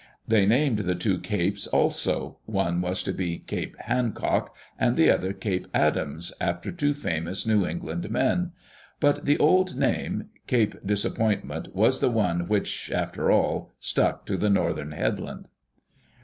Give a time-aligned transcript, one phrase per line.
[0.27, 5.31] They named the two capes also: one was to be Cape Hancock and the other
[5.31, 8.51] Cape Adams, after two famous New England men.
[8.99, 10.29] But the old name.
[10.47, 15.47] Cape Dis appointment, was the one which, after all, stuck to the northern headland.